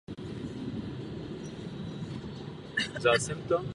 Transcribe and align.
To 3.01 3.09
je 3.13 3.15
jediný 3.21 3.41
důvod. 3.49 3.65